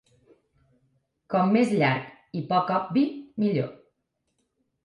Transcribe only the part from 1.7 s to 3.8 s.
llarg i poc obvi, millor.